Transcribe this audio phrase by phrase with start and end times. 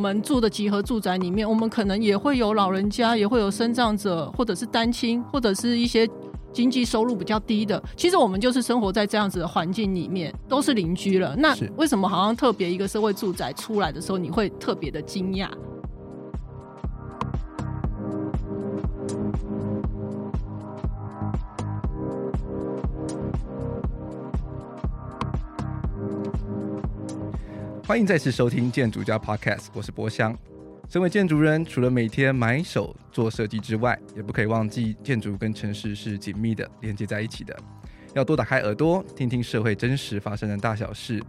[0.00, 6.08] 我们住的集合住宅里面，我们可能也会有老人家，也会有生障者，或者是单亲，或者是一些
[6.54, 7.82] 经济收入比较低的。
[7.98, 11.36] 其实我们就是生活在这样子的环境里面，都是邻居了。
[11.36, 15.50] 那为什么好像特别一个社会住宅出来的时候，你会特别的惊讶？
[27.90, 30.32] 欢迎再次收听建筑家 Podcast，我是博香。
[30.88, 37.58] 身为建筑人，除了每天埋首做设计之外，也不可以忘记建筑跟城市是紧密的连接在一起的。
[38.14, 41.20] 要多打开耳朵，听听社会真实发生的大小事。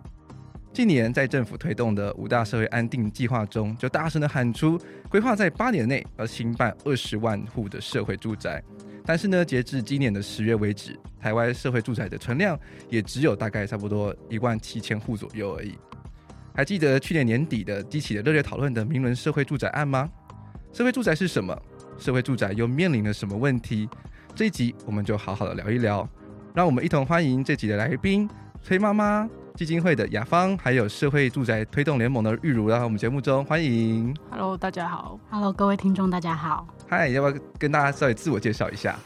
[0.72, 8.64] 近年在政府推动的五大社会安定计划中，就大声的喊出，规划在八年内要兴办二十万户的社会住宅。
[9.04, 12.56] 但是呢，截至今年的十月为止，台湾社会住宅的存量
[12.88, 15.76] 也只有大概差不多一万七千户左右而已。
[16.54, 20.10] 还记得去年年底的激起的热烈讨论的明伦社会住宅案吗？
[20.74, 21.58] 社会住宅是什么？
[21.98, 23.88] 社会住宅又面临了什么问题？
[24.36, 26.08] 这一集我们就好好的聊一聊。
[26.54, 28.30] 让我们一同欢迎这集的来宾：
[28.62, 34.14] 崔妈妈基金会的雅芳，还有社会住宅推动联盟的玉茹来到我们节目中，欢迎。
[34.30, 35.18] Hello，大家好。
[35.30, 36.68] Hello，各位听众，大家好。
[36.90, 39.00] 嗨，要不要跟大家稍微自我介绍一下？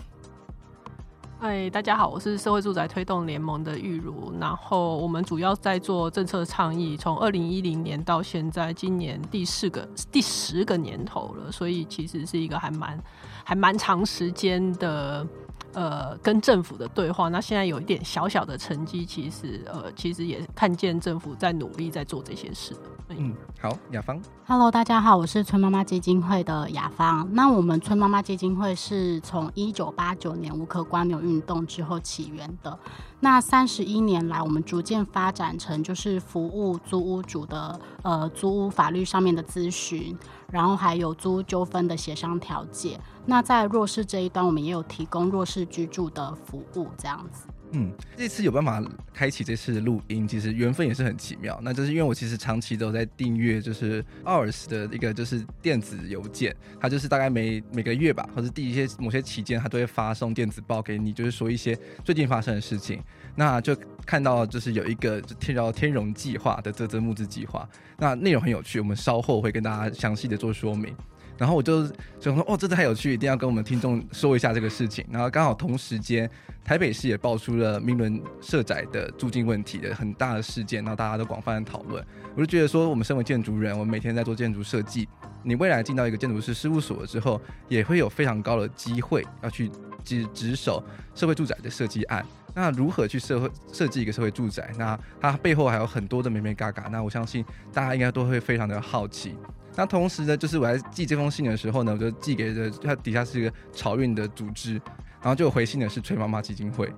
[1.37, 12.97] 嗨，大家好，我是社会住宅推动联盟的玉如，然后我们主要在做政策倡议，从二零一零年到现在，今年第四个、第十个年头了，所以其实是一个还蛮、
[13.43, 15.27] 还蛮长时间的。
[15.73, 22.73] 呃，跟政府的对话，那现在有一点小小的成绩，其实呃，其实也看见政府在努力在做这些事。
[23.09, 27.27] 嗯，好，雅芳，Hello，大家好，我是村妈妈基金会的雅芳。
[27.33, 32.79] 那我们村妈妈基金会是从一九八九年无壳蜗牛运动之后起源的。
[33.19, 40.15] 那三十一年来，我们逐渐发展成就是服务租屋主的呃租屋法律上面的咨询，
[40.51, 42.99] 然后还有租屋纠纷的协商调解。
[43.25, 47.47] 那在弱势这一端，我们也有提供弱势居住的服务，这样子。
[47.71, 48.81] 嗯，这次有办法
[49.13, 51.59] 开启这次的录音，其实缘分也是很奇妙。
[51.61, 63.01] 那就是因为我其实长期都在订阅，就是 OURS 的一个就是电子邮件，它就是大概每每个月吧，或者第一些某些期间，它都会发送电子报给你，就是说一些最近发生的事情。
[63.35, 70.95] 那就看到就是有一个天叫天荣计划的啧啧募资计划，那内容很有趣，我们稍后会跟大家详细的做说明。
[71.37, 71.85] 然后我就
[72.19, 75.05] 想说，哦，这太有趣，一定要跟我们听众说一下这个事情。
[75.11, 76.29] 然后刚好同时间，
[76.63, 82.03] 台北市也爆出了明伦社宅的租金问题的很大的事件，然后大家都广泛的讨论。
[82.35, 85.07] 我就觉得说，我们身为建筑人，我们每天在做建筑设计，
[85.43, 89.69] 你未来进到一个建筑师事务所之后，也会有非常高的机会要去
[90.03, 92.25] 执执手社会住宅的设计案。
[92.53, 94.71] 那如何去社会设计一个社会住宅？
[94.77, 96.83] 那它背后还有很多的美眉嘎嘎。
[96.89, 97.43] 那我相信
[97.73, 99.35] 大家应该都会非常的好奇。
[99.75, 104.73] 那同时呢，就是我在寄这封信的时候呢，我就寄给了它底下是一个草运的组织，
[105.21, 106.91] 然后就回信的是崔妈妈基金会。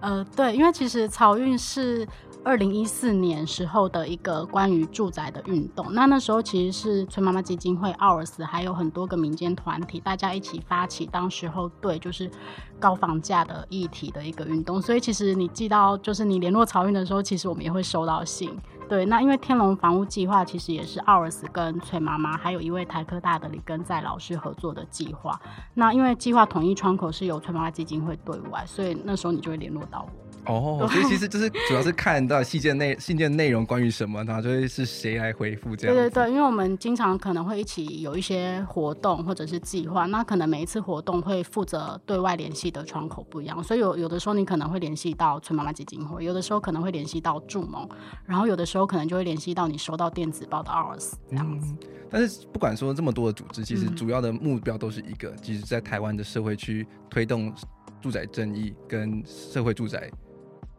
[0.00, 2.06] 呃，对，因为其实草运是
[2.44, 5.94] 二零一四年时候的一个关于住宅的运动。
[5.94, 12.30] 那那时候其实是崔妈妈基金会、OURS 还有很多个民间团体，大家一起发起，当时候对就是
[12.78, 14.82] 高房价的议题的一个运动。
[14.82, 18.54] 所以其实你寄到就是你联络草运的时候，其实我们也会收到信。
[18.88, 25.40] 对，那因为天龙房屋计划其实也是奥尔斯跟崔妈妈，还有一位台科大的李根在老师合作的计划。
[25.72, 30.23] 那因为计划统一窗口是由崔妈妈基金会对外，所以那时候你就会联络到我。
[30.46, 35.96] 哦，所以其实就是主要是看到信件内信件内容关于什么，然后就会是谁来回复这样。
[35.96, 47.88] 对对对，因为我们经常可能会一起有一些活动或者是计划，那可能每一次活动会负责对外联系的窗口不一样，所以有有的时候你可能会联系到春妈妈基金会，有的时候可能会联系到助盟，
[48.24, 51.66] 然后有的时候可能就会联系到你收到电子报的 OURS 这样子。
[51.70, 57.52] 嗯，但是不管说这么多的组织，其实主要的目标都是一个，其实在台湾的社会去推动
[58.00, 60.10] 住宅正义跟社会住宅。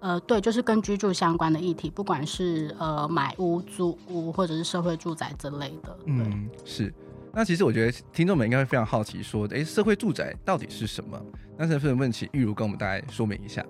[0.05, 5.97] 呃，对，就是跟居住相关的议题，不管是呃买屋、租屋或者是社会住宅之类的。
[6.05, 6.93] 嗯，是。
[7.33, 11.19] 那其实我觉得听众们应该会非常好奇，说，哎，社会住宅到底是什么？
[11.57, 13.65] 那是不是问起玉如跟我们大概说明一下？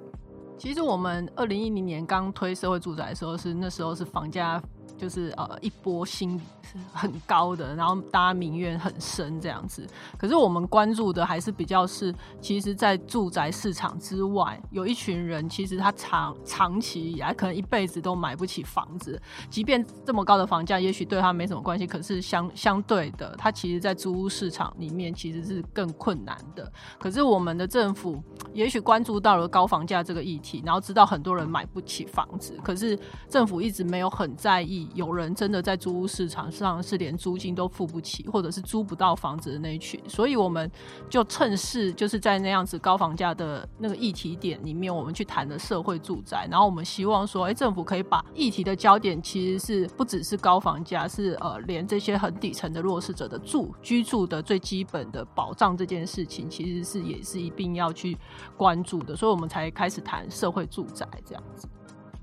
[0.57, 4.61] 其实我们二零一零年刚推社会住宅的时候，是那时候是房价。
[4.97, 9.85] 就是呃一波新是很高的，然后大家民怨很深这样子。
[10.17, 19.21] 可是我们关注的还是比较是，其实，在住宅市场之外，有一群人，其实他长长期以来可能一辈子都买不起房子。
[19.49, 26.71] 即便这么高的房价，也许对他没什么关系，可是相相对的，他其实在租屋市场里面其实是更困难的。
[26.97, 28.21] 可是我们的政府
[28.53, 32.97] 也许关注到了高房价这个议题，然后知道很多人买不起房子，可是
[33.29, 34.74] 政府一直没有很在意。
[34.93, 40.69] 有人真的在租屋市场上是连租金都付不起，或者是租不到房子的那一群，所以我们
[41.09, 46.47] 就趁势就是在那样子高房价的那个议题点里面，我们去谈的社会住宅。
[46.49, 58.17] 然后我们希望说，哎，政府可以把议题的焦点其实是不只是高房价，是呃连这些很底层的弱势者的住居住的最基本的保障这件事情，其实是也是一定要去
[58.57, 59.15] 关注的。
[59.15, 61.67] 所以我们才开始谈社会住宅这样子。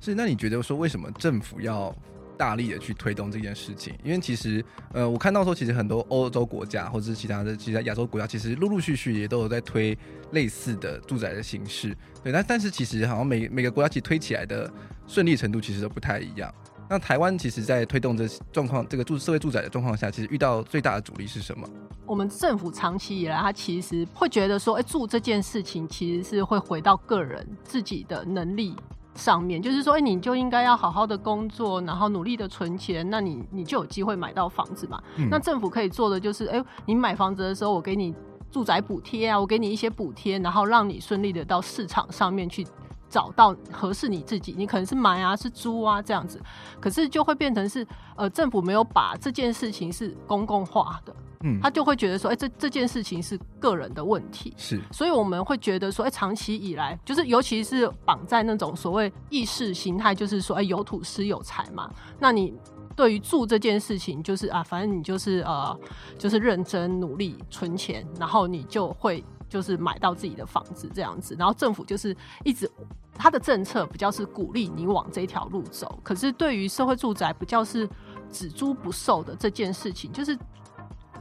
[0.00, 1.94] 是，那你觉得说为什么政府要
[2.43, 3.94] 大力的去推动这件事情？
[4.03, 9.97] 因为其实，呃，我看到说，其实很多欧洲国家或者是其他的其他亚洲国家，其实陆陆续续也都有在推
[10.33, 11.97] 类似的住宅的形式。
[12.21, 14.69] 对，但但是其实好像每每个国家其实推起来的
[15.06, 16.53] 顺利程度其实都不太一样。
[16.91, 21.67] 那台湾其实，在推动这状况，这个住社会住宅的状况下，其实遇到最大的阻力是什么？
[22.05, 28.75] 我们政府长期以来，他其实会觉得说，哎，住这件事情其实是会回到个人自己的能力。
[29.14, 35.03] 上面就是说，哎，你就应该要好好的工作，然后努力的存钱，那你你就有机会买到房子嘛。
[35.17, 35.29] 嗯。
[35.31, 38.14] 那政府可以做的就是，哎，你买房子的时候，我给你
[38.50, 42.67] 住宅补贴啊，我给你一些补贴，然后让你顺利的到市场上面去
[43.09, 44.55] 找到合适你自己。
[44.56, 46.41] 你可能是买啊，是租啊这样子，
[46.81, 47.87] 可是就会变成是，
[48.17, 51.15] 呃，政府没有把这件事情是公共化的。
[51.43, 62.55] 嗯，他就会觉得说，哎、欸，这这件事情是个人的问题，是，所以我们会觉得说，哎、欸，长期以来，就是尤其是绑在那种所谓意识形态，就是说，哎、欸，有土斯有财嘛，那你
[62.94, 65.79] 对于住这件事情，就是啊，反正你就是呃，
[66.17, 72.71] 就是认真努力存钱，然后你就会就是买到自己的房子这样子，然后政府就是一直
[73.15, 77.89] 他的政策比较是鼓励你往这条路走，可是对于社会住宅比较是
[78.31, 80.39] 只租不售的这件事情，就是。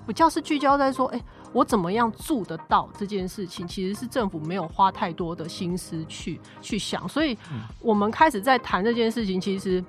[0.08, 1.22] 比较是聚焦在说，哎、
[1.54, 7.38] 我怎么样住得到这件事情，其实是政府没有花太多的心思去去想，所以
[7.80, 9.84] 我们开始在谈这件事情，其实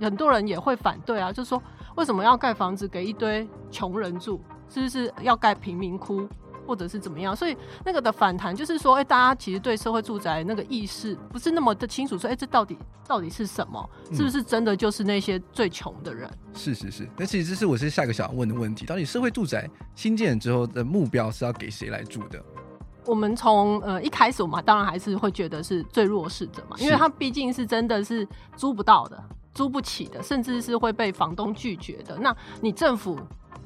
[0.00, 1.62] 很多人也会反对啊，就是说
[1.96, 6.28] 为什么要盖房子给一堆穷人住，是不是要盖贫民窟？
[6.66, 13.90] 或者是怎么样，所以那个的反弹就是说，哎、欸，大家其实对社会住宅那个意识不是那么的清楚，说，哎、欸，这到底到底是什么？
[14.12, 16.28] 是不是真的就是那些最穷的人？
[16.28, 22.42] 嗯、是是是，那其实这是我是下一个想要问的问题，到底社会住宅新建之后的目标是要给谁来住的？
[23.04, 28.26] 我们从呃一开始，我们当然还是会觉得是最弱势者嘛，因为他毕竟是真的是
[28.56, 29.20] 租不到的、
[29.52, 32.16] 租不起的，甚至是会被房东拒绝的。
[32.18, 33.18] 那你政府？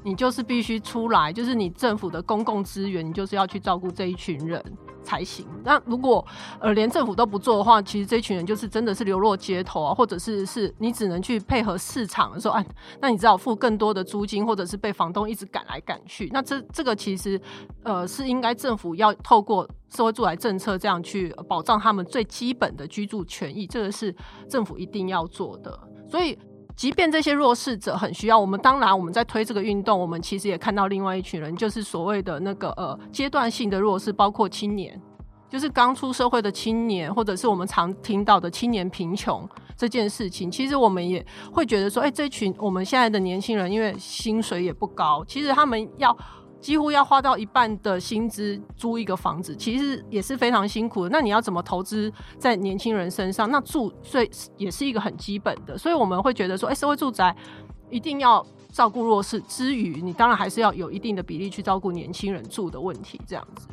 [0.06, 4.62] 你就是必须出来，就是你政府的公共资源，你就是要去照顾这一群人
[5.03, 5.44] 才行。
[5.64, 6.25] 那如果
[6.61, 12.64] 呃连政府都不做的话，其实这群人就是真的是流落街头啊，或者是是你只能去配合市场的时候，哎，
[13.00, 16.31] 那你只好付更多的租金，或者是被房东一直赶来赶去。
[16.32, 17.41] 那这这个其实
[17.82, 24.14] 呃是应该政府要透过社会住宅政策这样去保障他们最基本的居住权益，这个是
[24.49, 25.76] 政府一定要做的。
[26.08, 26.38] 所以。
[26.76, 35.00] 即便这些弱势者很需要我们，当然我们在推这个运动，我们其实也看到另外一群人，就是所谓的那个呃阶段性的弱势，包括青年，
[35.49, 40.50] 就是刚出社会的青年，或者是我们常听到的青年贫穷这件事情。
[40.50, 46.17] 其实我们也会觉得说，哎、这群我们现在的年轻人，因为薪水也不高，其实他们要。
[46.67, 51.11] 几乎要花到一半的薪资租一个房子，其实也是非常辛苦的。
[51.11, 53.49] 那你要怎么投资在年轻人身上？
[53.49, 55.79] 那住所以也是一个很基本的。
[55.79, 57.32] 所以我们会觉得说，哎、社会住宅
[57.89, 63.69] 一定要照顾弱势之余，你当然还是要有一定的比例去照顾年轻人住的问题，这样子。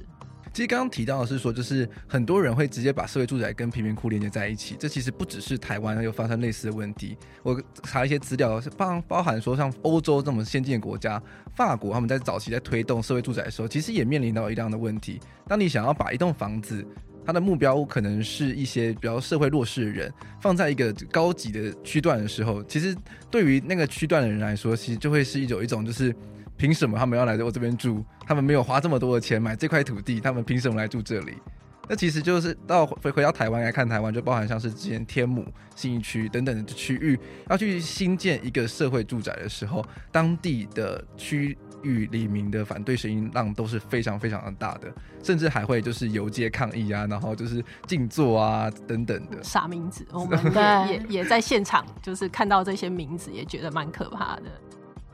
[0.53, 4.75] 其实刚刚提到的是说，就是很多人会直接把社会住宅跟贫民窟连接在一起。
[4.77, 7.17] 这其实不只是台湾有发生类似的问题。
[7.41, 11.19] 我查一些资料，包包含说像欧洲这么先进的国家，
[11.55, 15.19] 法国他们在早期在推动社会住宅的时候，其实也面临到一样的问题。
[15.47, 16.85] 当你想要把一栋房子，
[17.25, 22.95] 它的目标可能是一些比较社会弱势的人，放在一个高级的区段的时候，其实
[23.31, 26.15] 对于那个区段的人来说，其实就会是一种一种就是。
[26.57, 28.03] 凭什么他们要来我这边住？
[28.25, 31.33] 他们没有花这么多的钱买这块土地，他们凭什么来住这里？
[31.89, 35.45] 那其实就是到回回到台湾来看台湾，就包含像是之前天母、
[35.75, 37.19] 信义区等等的区域，
[37.49, 44.89] 要去新建一个社会住宅的时候，当地的区域里民的反对声音浪都是非常非常的大的，
[45.21, 49.43] 甚至还会就是游街抗议啊，然后就是静坐啊等等的。
[49.43, 50.39] 傻名字， 我们
[50.87, 54.43] 也也也在现场，就是看到这些名字，也觉得蛮可怕的。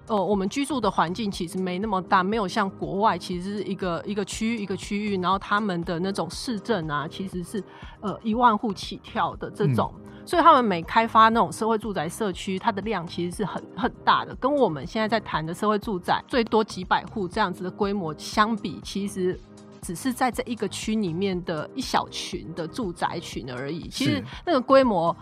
[0.09, 7.63] 哦，我们居住的环境其实没那么大，没有像国外，其实是一个一个区域一个区域，然后他们的那种市政啊，其实是
[8.01, 19.39] 呃一万户起跳的这种，嗯、所以他们每开发那种社会住宅社区，它的量其实是很很大的，跟我们现在在谈的社会住宅最多几百户这样子的规模相比，其实
[19.79, 25.15] 只是在这一个区里面的一小群的住宅群而已，其实那个规模。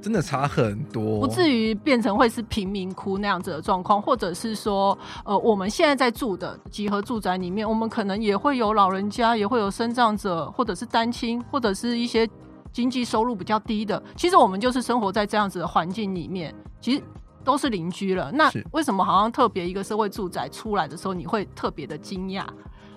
[0.00, 12.28] 真的差很多，不至于变成会是贫民窟那样子的状况，或者是说，呃，我们现在在住的集合住宅里面，我们可能也会有老人家，也会有生障者，或者是单亲，或者是一些
[12.72, 14.02] 经济收入比较低的。
[14.16, 17.02] 其实我们就是生活在这样子的环境里面，其实
[17.44, 18.32] 都是邻居了。
[18.32, 22.44] 那为什么好像特别一个社会住宅出来的时候，你会特别的惊讶，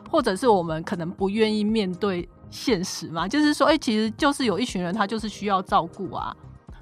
[0.10, 3.28] 或者是我们可能不愿意面对现实嘛？
[3.28, 6.36] 就是说，哎、欸，其实就是有一群人，他就是需要照顾啊。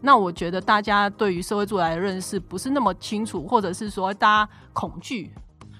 [0.05, 5.33] 那我觉得大家对于社会住宅的认识不是那么清楚，或者是说大家恐惧，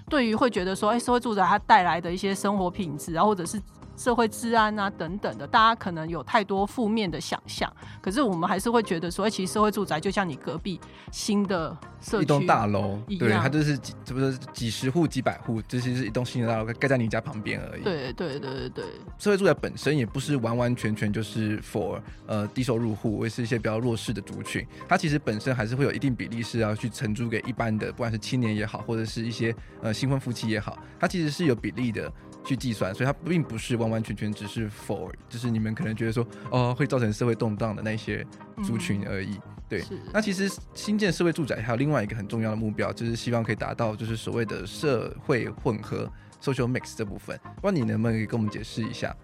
[0.08, 3.60] 对于会觉得说，哎，社会住宅它带来的一些生活品质啊，或者是。
[3.96, 7.72] 社会治安啊，等等的，大家可能有太多负面的想象，
[8.02, 10.80] 可是我们还是会觉得说，其实社会住宅就像你隔壁
[11.12, 17.82] 新的社区一栋大楼，对，它就是几，这不是几十户、几百户，这些是一栋新的大楼盖在你家旁边而已。
[17.82, 18.84] 对对对对对，
[19.18, 32.12] 社会住宅本身也不是完完全全就是 for 呃低收入户，或是一些比较弱势的族群，它其实本身还是会有一定比例是要去承租给一般的，不管是青年也好，或者是一些呃新婚夫妻也好，它其实是有比例的。
[32.44, 38.24] 去计算，所以它并不是完完全全只是 for，就是你们可能觉得说，哦，会造成社会动荡的那些
[38.62, 39.34] 族群而已。
[39.36, 46.10] 嗯、对，那其实新建社会住宅还有另外一个很重要的目标，就是希望可以达到就是所谓的社会混合
[46.42, 47.38] social mix 这部分。
[47.56, 49.16] 不知道你能不能跟我们解释一下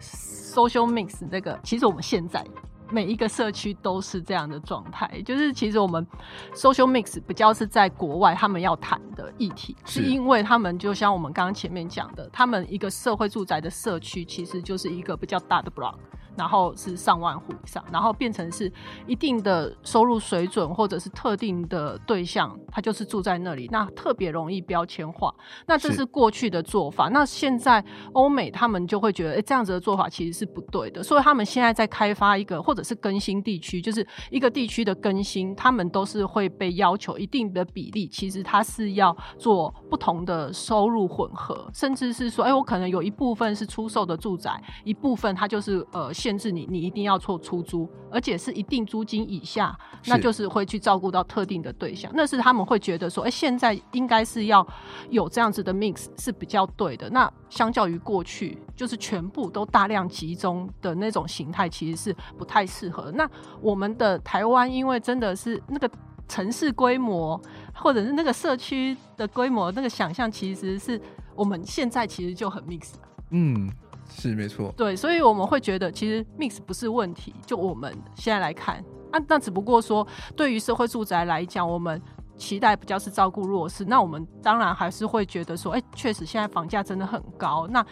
[0.00, 1.58] social mix 这个？
[1.62, 2.44] 其实我们现在。
[2.90, 6.06] 每一个社区都是这样的状态，就是其实我们
[6.54, 15.94] social mix 比较是在国外他们要谈的议题，是因为他们就像我们刚刚前面讲的，他们一个社会住宅的社区其实就是一个比较大的 block。
[16.36, 18.72] 然后是上万户以上，然后变成是
[19.06, 25.34] 一定的收入水准或者是特定的对象，他就是住在那里，那特别容易标签化。
[25.66, 27.08] 那这是过去的做法。
[27.08, 31.02] 那现在欧美他们就会觉得，哎，这样子的做法其实是不对的。
[31.02, 46.14] 所以他们现在在开发一个或者是更新地区，就是一个地区的更新，他们都是会被要求一定的比例，其实他是要做不同的收入混合，甚至是说，哎，我可能有一部分是出售的住宅，一部分它就是呃。
[46.20, 49.74] 限制你，你一定要做出租，而且是一定租金以下，
[50.06, 52.12] 那就是会去照顾到特定的对象。
[52.14, 54.66] 那是他们会觉得说，哎、欸，现在应该是要
[55.08, 57.08] 有这样子的 mix 是比较对的。
[57.08, 63.10] 那相较于过去，就是全部都大量集中的那种形态，其实是不太适合。
[63.12, 63.26] 那
[63.62, 65.90] 我们的台湾，因为真的是那个
[66.28, 67.40] 城市规模，
[67.74, 71.00] 或者是那个社区的规模，那个想象，其实是
[71.34, 72.92] 我们现在其实就很 mix。
[73.30, 73.70] 嗯。
[74.10, 77.34] 是没错，对，所以我们会觉得其实 mix 不是问题。
[77.46, 82.00] 就我们现在来看，啊，那只不过说对于社会住宅来讲，我们
[82.36, 83.84] 期待比较是照顾弱势。
[83.84, 87.66] 那我们当然还是会觉得说，哎、欸，确实现在房价真的很高。
[87.70, 87.84] 那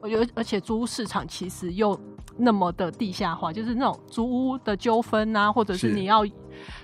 [0.00, 1.98] 而而且租屋市场其实又
[2.36, 6.24] 那么的地下化，就是那种租屋的纠纷啊，或者是你要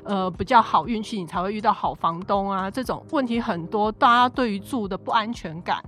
[0.04, 3.90] 呃比较好运气，你才会遇到好房东啊，这种问题很多。
[3.90, 5.82] 大家对于住的不安全感。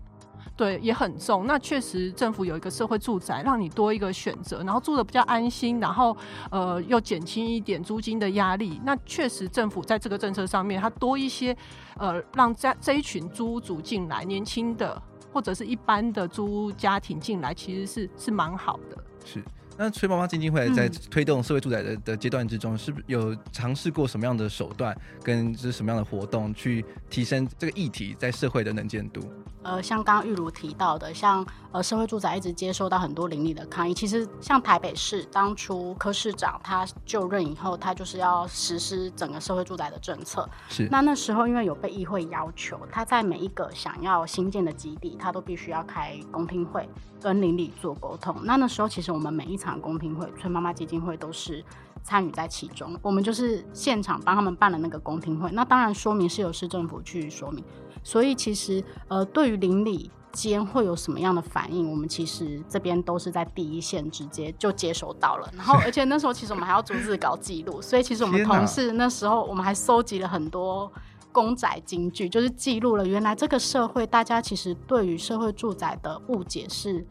[0.59, 1.47] 对，也很重。
[1.47, 6.17] 那确实，政府有一个社会住宅，让你多一个选择，然后住的比较安心，然后
[6.51, 8.81] 呃，又减轻一点租金的压力。
[8.85, 11.57] 那确实，政府在这个政策上面，它多一些
[11.97, 15.01] 呃，让这这一群租屋族进来，年轻的
[15.33, 18.99] 或者是一般的租屋家庭进来，其实是是蛮好的。
[19.25, 19.45] 是。
[19.79, 29.21] 那崔妈妈基金会在推动社会住宅的的阶段之中，是不是有尝试过什么样的手段，跟就是什么样的活动，去提升这个议题在社会的能见度？
[29.63, 33.93] 呃，像刚刚玉如提到的，像呃社会住宅一直接受到很多邻里的抗议。
[33.93, 40.49] 其实像台北市当初柯市长他就任以后，他就是要实施整个社会住宅的政策。
[40.69, 40.89] 是。
[40.91, 46.89] 那那时候因为有被议会要求，他在每一个想要新建的基地，他都必须要开公听会，
[47.21, 48.37] 跟邻里做沟通。
[48.43, 49.79] 那那时候其实我们每一场。
[49.81, 51.65] 公听会，春妈妈基金会都是
[52.03, 52.99] 参与在其中。
[53.01, 55.49] 我们就是现场帮他们办了那个公听会。
[55.53, 57.65] 那当然，说明是由市政府去说明。
[58.03, 65.49] 所以其实，呃，对于邻里间会有什么样的反应，我们其实这边都是在第一线直接就接收到了。
[65.57, 67.81] 然后， 而且那时候其实我们还要逐字搞记录。
[67.81, 70.91] 所以其实我们同事那时候我们还搜集了很多
[71.39, 77.07] 公宅金句，就是记录了原来这个社会大家其实对于社会住宅的误解是。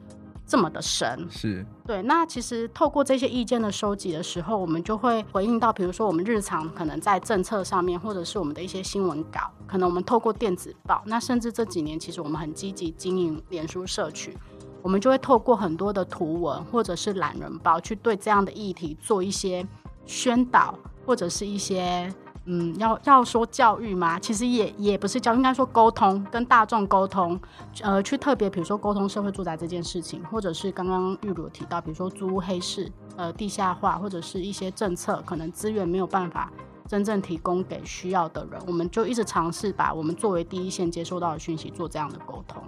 [0.50, 2.02] 这么的深，是对。
[2.04, 14.34] 那其实透过这些意见的收集的时候，我们就会回应到，比如说我们日常可能在政策上面，或者是我们的一些新闻稿，可能我们透过电子报，那甚至这几年其实我们很积极经营脸书社群，
[14.82, 19.68] 我们就会透过很多的图文或者是懒人包，去对这样的议题做一些
[20.06, 22.10] 宣导，或者是一些
[22.50, 27.38] 嗯，要要说教育嘛，其实也也不是教，应该说沟通，跟大众沟通，
[27.82, 36.50] 呃，去特别比如说沟通社会住宅这件事情，或者是刚刚玉如提到，比如说租屋黑市，呃，地下化，或者是一些政策，可能资源没有办法
[36.88, 42.64] 真正提供给需要的人，我们就一直尝试把我们作为第一线接收到的讯息做这样的沟通。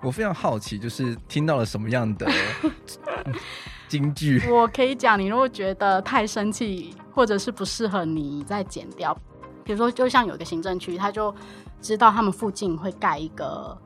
[0.00, 2.26] 我非常好奇，就是听到了什么样的
[3.88, 4.48] 金句？
[4.50, 6.94] 我可以讲，你如果觉得太生气。
[7.18, 9.12] 或者是不适合你再剪掉，
[9.64, 11.34] 比如说，就像有个行政区，他就
[11.82, 13.76] 知道他们附近会盖一个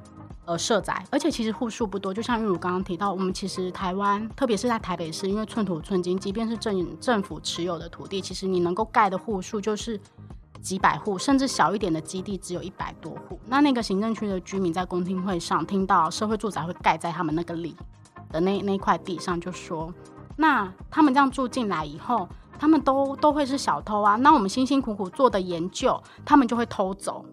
[0.44, 2.12] 呃社宅，而且其实户数不多。
[2.12, 9.98] 就像玉如刚刚提到，我们其实台湾，特别是在台北市，因为寸土寸金，即便是政政府持有的土地，其实你能够盖的户数就是
[10.60, 13.40] 几百户，甚至小一点的基地只有一百多户。
[13.46, 17.74] 那那个行政区的居民在公听会上听到社会住宅会盖在他们那个里
[18.32, 19.92] 的那那块地上，就说，
[20.36, 22.28] 那他们这样住进来以后。
[22.58, 24.14] 他们都都会是小偷啊！
[24.14, 27.24] 那我们辛辛苦苦做的研究，他们就会偷走。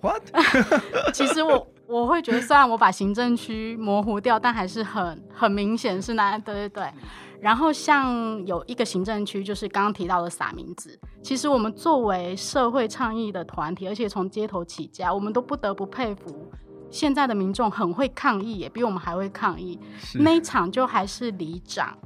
[0.00, 0.22] What？
[1.12, 6.90] 其实我我会觉得，虽然我把行政区模糊掉，但还是很很明显是那对对对。
[7.42, 10.98] 然后像有一个行政区，就是刚刚提到的撒名字。
[11.22, 16.50] 其实我们作为社会倡议的团体，而且从街头起家，我们都不得不佩服
[16.90, 19.78] 现在的民众很会抗议，也比我们还会抗议。
[20.14, 21.96] 那一场就还是里长。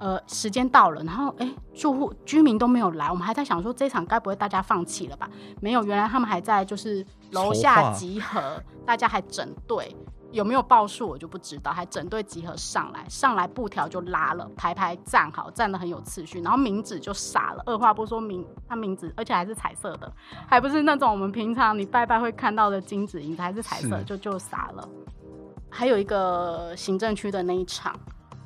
[0.00, 5.30] 呃，时间到了，然后哎，住户居民都没有来，我们还在想说这场该不会大家放弃了吧？
[5.62, 9.96] 没有，原来他们还在就是楼下集合，大家还整队，
[10.34, 20.12] 有没有报数我就不知道，还整队集合上来，上来布条就拉了，排排站好，站得很有次序，然后名字就傻了，二话不说名，他名字而且还是彩色的，
[20.46, 24.88] 还不是那种我们平常你拜拜会看到的金子银子，还是彩色，就就傻了。
[25.70, 27.94] 还有一个行政区的那一场。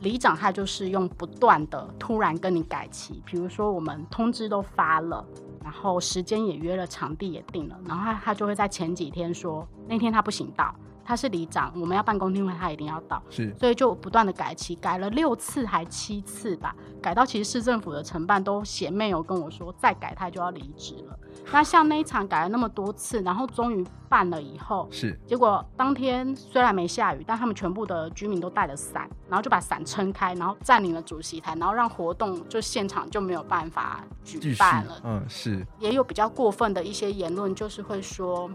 [0.01, 5.27] 里长他就是用不断的突然跟你改期，比如说我们通知都发了，
[5.61, 10.73] 然后时间也约了，场地也定了，然后他他就会在前几天说那天他不行到。
[11.09, 21.19] 他是里长，我们要办公厅会，他一定要到，是，所以就不断的改期，改了六次还七次吧，改到其实市政府的承办都写 mail 跟我说，再改他就要离职了。
[21.51, 35.01] 那像那一场改了那么多次，然后终于办了以后，是，结果当天虽然没下雨，但他们全部的居民都带了伞，然后就把伞撑开，然后占领了主席台，然后让活动就现场就没有办法举办了。
[35.05, 38.51] 嗯，是，也有比较过分的一些言论，就是会说。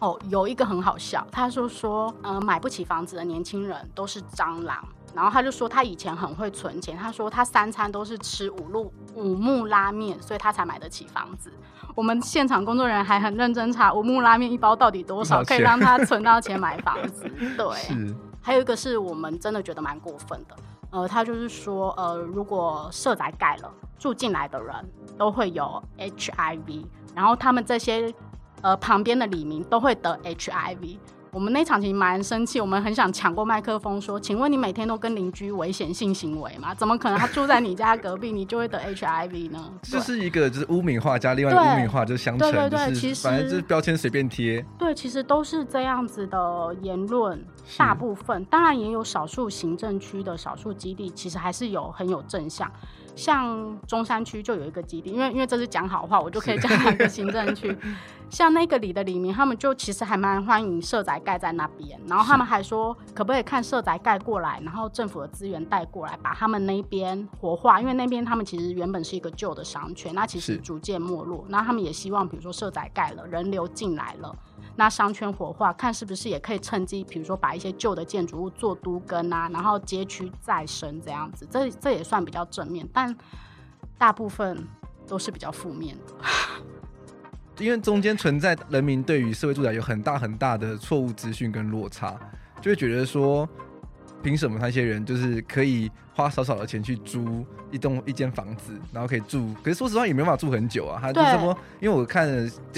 [0.00, 4.82] 哦，有一个很好笑，他就说，呃，买不起房子的年轻人都是蟑螂。
[5.12, 11.52] 然后他就说，他以前很会存钱，他说他三餐都是吃五路五木拉面，所以他才买得起房子。
[11.96, 17.28] 我们现场工作人员还很认真查五木拉面一包到底多少，可以让他存到钱买房子。
[17.58, 18.14] 对，是。
[18.40, 20.56] 还有一个是我们真的觉得蛮过分的，
[20.90, 24.74] 呃，他就是说，呃，如果社宅盖了，住进来的人
[25.18, 26.86] 都会有 HIV，
[27.16, 28.14] 然后他们这些。
[28.62, 30.98] 呃，旁边的李明都会得 HIV。
[31.32, 36.74] 我们那场其实蛮生气，我们很想抢过麦克风说：“请问你每天都跟邻居危险性行为吗？
[36.74, 39.70] 怎么可能他住在你家隔壁，你就会得 HIV 呢？
[39.80, 44.60] ”这是一个就是污名化加另外一个污名化，就是相乘，对对对，其实反正就是标签随便贴。
[44.76, 47.40] 对，其实都是这样子的言论，
[47.78, 52.68] 大部分当然也有少数行政区的少数基地，其实还是有很有正向。
[53.14, 57.76] 像中山区就有一个基地，因为因为这是讲好话，我就可以讲两个行政区。
[58.30, 74.34] 像那个里的里民，他们就其实还蛮欢迎社宅盖在那边，然后他们还说可不可以看社宅盖过来，然后政府的资源带过来，把他们那边活化，因为那边他们其实原本是一个旧的商圈，那其实逐渐没落，那他们也希望，比如说社宅盖了，人流进来了。
[74.76, 83.14] 那商圈活化，看是不是也可以趁机，比如说把一些旧的建筑物做都更啊，然后街区再生这样子，这这也算比较正面，但
[83.98, 84.66] 大部分
[85.06, 86.14] 都是比较负面的。
[87.60, 92.18] 因为中间存在人民对于社会住宅有很大很大的错误资讯跟落差，
[92.60, 93.48] 就会觉得说。
[94.22, 99.54] 凭什么那些人就是可以花少少的钱去租一栋一间房子，然后可以住？
[99.62, 100.98] 可是说实话也没办法住很久啊。
[101.00, 102.28] 他就说，因为我看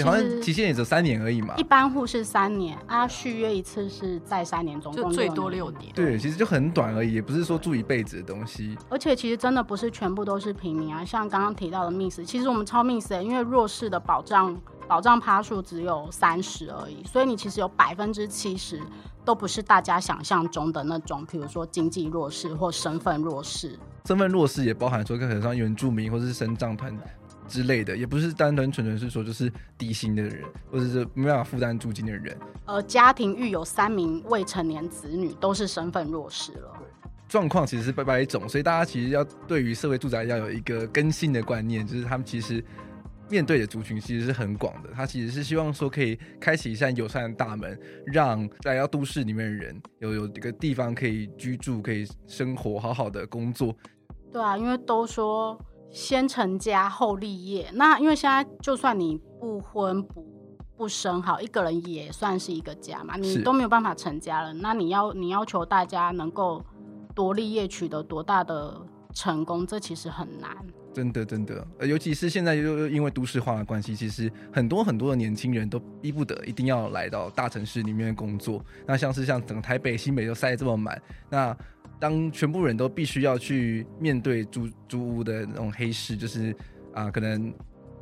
[0.05, 1.55] 好像期限也只有三年而已嘛。
[1.57, 5.93] 一般户是三年啊，续约一次是在三年中，就最多六年。
[5.95, 8.77] 对，其实就很短而已，也不是说住一辈子的东西。
[8.89, 14.57] 而且其实真的不是全部都是平民啊，像刚刚提到的 Miss，其实我们超 Miss 的，因为弱势的保障
[14.93, 18.79] 保障趴数只有三十而已，所以你其实有百分之七十。
[19.25, 23.79] 都不是大家想象中的那种，比如说经济弱势或身份弱势。
[24.05, 26.93] 身份弱势也包含说，可能像原住民或者是身障团
[27.49, 32.37] 之类的，也不是单单纯纯是说就是低薪的人，或者是没办法负担租金的人。
[32.67, 36.73] 呃，家庭育有三名未成年子女，都是身份弱势了。
[37.29, 42.63] 状况其实是百百种，所以大家其实要对于社会住宅要有一个更新的观念，就是他们其实。
[43.33, 53.75] 面对的族群其实是很广的，他其实是希望说可以开启一扇友善的大门，让来到都市里面的人有有一个地方可以居住、可以生活、好好的工作。
[54.31, 55.59] 对啊，因为都说
[55.91, 60.27] 先成家后立业，那因为现在就算你不婚不
[60.77, 66.63] 不生，好一个人也算是一个家嘛，你都没有办法成家了，那你要你要求大家能够
[67.15, 68.79] 多立业，取得多大的
[69.15, 70.51] 成功，这其实很难。
[70.93, 78.65] 真的，真的，呃，尤其是现在又又因为都市化的关系，其实很多很多的年轻人都逼不得一定要来到大城市里面工作。
[78.87, 81.01] 那像是像整个台北、新北都塞的这么满，
[81.31, 81.57] 那。
[82.01, 86.53] 当全部人都必须要去面对租租屋的那种黑市，就是
[86.93, 87.55] 啊、可能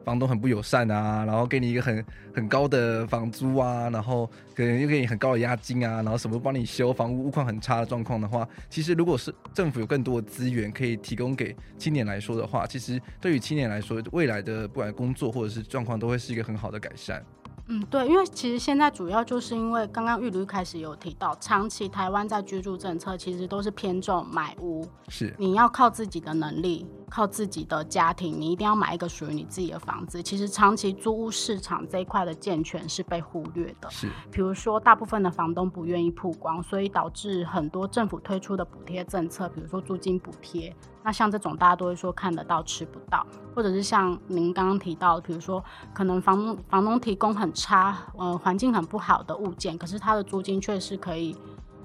[0.04, 17.24] 房东很不友善啊，然后给你一个很很高的房租啊，然后可能又给你很高的押金啊，然后什么都帮你修，房屋物况很差的状况的话，其实如果是政府有更多的资源可以提供给青年来说的话，其实对于青年来说，未来的不管工作或者是状况，都会是一个很好的改善。
[17.72, 30.20] 嗯，对，因为其实现在主要就是因为刚刚玉如开始有提到，长期台湾在居住政策其实都是偏重买屋，是你要靠自己的能力，靠自己的家庭，你一定要买一个属于你自己的房子。
[30.20, 40.74] 其实长期租屋市场这一块的健全是被忽略的，是，比如说大部分的房东不愿意曝光，所以导致很多政府推出的补贴政策，比如说租金补贴。
[41.02, 51.36] 那像这种大家都会说看得到吃不到，或者是像您刚刚提到，比如说可能房房东提供很差，呃，环境很不好的物件，可是它的租金却是可以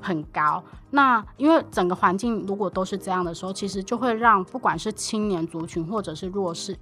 [0.02, 0.64] 很高。
[0.92, 6.78] 那因为整个环境如果都是这样的时候，其实就会让不管是青年族群或者是弱势。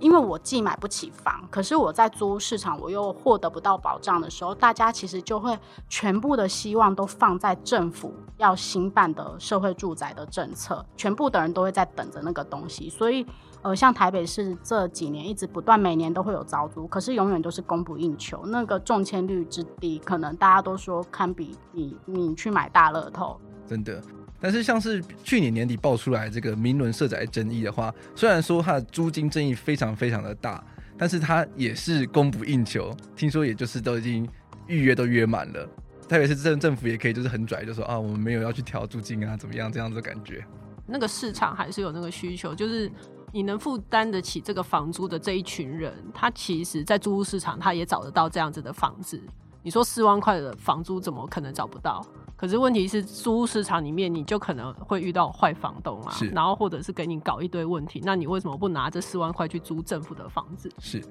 [0.00, 5.56] 因为我既买不起房，可是我在租屋市场我又获得不到保障的时候，大家其实就会
[5.88, 12.88] 全部的希望都放在政府要新办的社会住宅的政策，全部的人都会在等着那个东西。
[12.88, 13.24] 所以，
[13.62, 24.02] 呃，像台北市这几年一直不断每年都会有招租，可是永远都是供不应求，那个中签率之低，可能大家都说堪比你你去买大乐透，真的。
[24.40, 30.64] 但是像是去年年底爆出来这个明伦社宅争议的话，虽然说它的租金争议非常非常的大，
[30.96, 32.96] 但是它也是供不应求。
[33.14, 34.26] 听说也就是都已经
[34.66, 35.68] 预约都约满了，
[36.08, 40.44] 特别是政政府也可以就是很拽，就说啊我们没有要去调租金啊怎么样这样子的感觉。
[40.86, 42.90] 那个市场还是有那个需求，就是
[43.32, 49.20] 你能负担得起这个房租的这一群人，他其实在租屋市场他也找得到这样子的房子。
[49.62, 52.04] 你说四万块的房租怎么可能找不到？
[52.40, 60.72] 可是问题是，租屋市场里面你就可能会遇到坏房东啊，然后或者是给你搞一堆问题，那你为什么不拿这四万块去租政府的房子？
[60.78, 61.04] 是，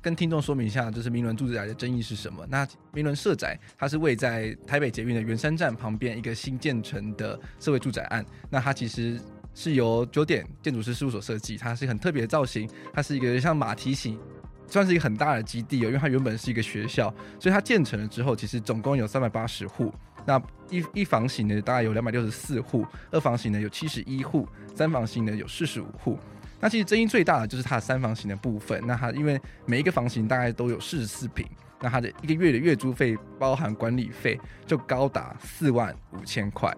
[0.00, 2.46] 跟听众说明一下，就是明伦住宅的争议是什么？
[2.48, 9.20] 那明伦社宅它是位在台北捷运的圆山站旁边一个新建成的社会住宅案，那它其实
[9.54, 14.16] 是由九点建筑师事务所设计，它是很特别的造型，它是一个像马蹄形。
[14.68, 19.92] 算是一个很大的基地哦，因为它原本是一个学校，所以它建成了之后，其实总共有三百八十户。
[20.24, 26.18] 那一一房型呢，大概有两百六十四户；二房型呢，有七十一户；三房型呢，有四十五户。
[26.58, 28.82] 那其实争议最大的就是它的三房型的部分。
[28.86, 31.46] 那它因为每一个房型大概都有四十四平，
[31.80, 36.76] 那它的一个月的月租费包含管理费就高达四万五千块。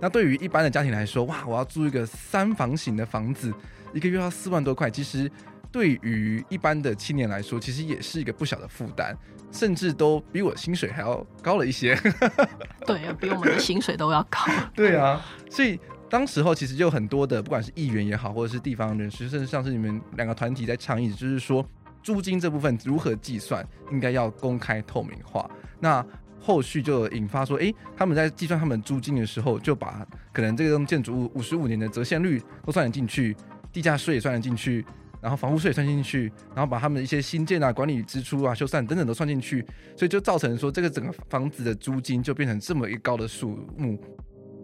[0.00, 3.52] 那对于一般的家庭来说，哇，我要租一个三房型的房子，
[3.92, 5.30] 一个月要四万多块，其实。
[5.72, 9.14] 对于一般的青年来说，其实也是一个不小的负担，
[9.52, 11.94] 甚至都比我薪水还要高了一些。
[12.86, 14.40] 对啊，比我们的薪水都要高。
[14.74, 21.66] 对啊，所以当时候其实就有很多的，不管是议员也好，或者是地方人士，甚至像是你们两个团体在倡议，就是说
[22.02, 25.50] 租金这部分如何计算，应该要公开透明化。
[25.80, 26.04] 那
[26.40, 33.36] 后续就引发说，哎，他们在计算他们租金的时候，就把可能这栋建筑物五十五年的折现率都算得进去，
[33.72, 34.84] 地价税也算得进去。
[35.26, 39.60] 然后房屋税算进去，然后把他们一些新建啊、管理支出啊、修缮等等都算进去，
[39.96, 44.00] 所以就造成说这个整个房子的租金就变成这么一高的数目。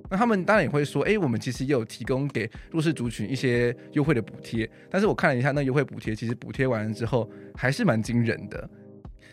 [0.09, 8.71] 那他们当然也会说，哎，我们其实也有提供给弱势族群一些优惠的补贴，但是我看了一下那优惠补贴，其实补贴完了之后还是蛮惊人的。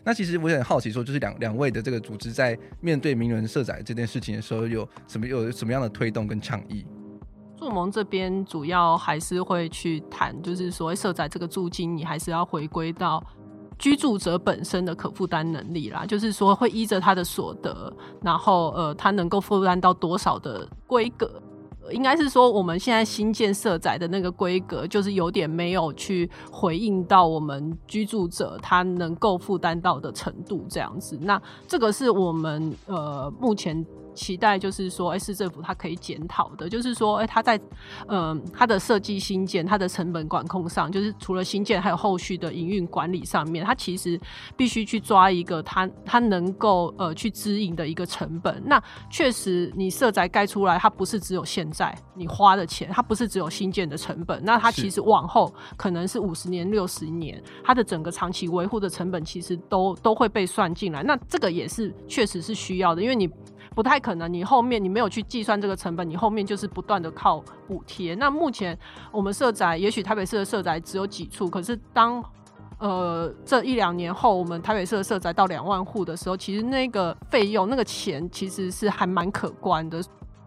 [0.03, 6.83] 那其实我也很好奇，说就是两两位的这个组织在面对名人社宅这件事情的时候，有什么有什么样的推动跟倡议？
[7.59, 13.21] 住盟这边主要还是会去谈，就是所谓社宅这个租金，你还是要回归到
[13.77, 16.05] 居住者本身的可负担能力啦。
[16.05, 21.29] 就是说，会依着他的所得，然后呃，他能够负担到多少的规格。
[21.91, 31.17] 应该是说，我们现在新建社宅的那个规格，就是有点没有去回应到我们居住者他能够负担到的程度这样子。
[31.21, 37.57] 那这个是我们呃目前期待就是说，哎、欸，市政府它可以检讨的，就是说，哎、欸，它在
[38.07, 44.19] 嗯、呃，它的设计新建、它的成本管控上，就是除了新建，还有后续的营运管理上面，它其实
[44.57, 48.61] 必须去抓一个它它能够呃去支营的一个成本。
[48.65, 61.03] 那确实，你社宅盖出来，它不是只有现在你花的钱，它不是只有新建的成本，那它其实往后可能是五十年、六十年，它的整个长期维护的成本其实都都会被算进来。
[61.03, 63.29] 那这个也是确实是需要的，因为你。
[63.75, 68.15] 不太可能，你后面你没有去计算这个成本，你后面就是不断的靠补贴。
[68.15, 68.77] 那目前
[69.11, 72.23] 我们社宅，也许台北市的社宅只有几处，可是当
[72.79, 80.03] 呃这一两年后，我们台北市的社宅到两万户的时候，其实那个费用、那个钱其实是还蛮可观的。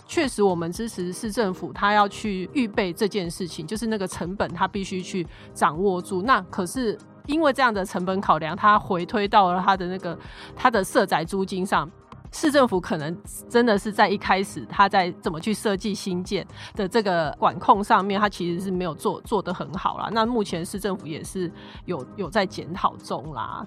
[0.06, 6.20] 确实，我们支持市政府，他要去预备这件事情，就是那个成本他必须去掌握住。
[6.20, 10.18] 那可是因为这样的成本考量，他回推到了他的那个
[10.54, 11.90] 他的社宅租金上。
[12.32, 13.16] 市政府可能
[13.48, 20.08] 真的是在一开始，他在怎么去设计新建的这个管控上面，他其实是没有做做得很好啦。
[20.12, 21.50] 那目前市政府也是
[21.84, 23.64] 有有在检讨中啦。